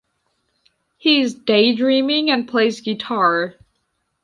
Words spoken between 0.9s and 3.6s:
He is daydreaming and plays guitar.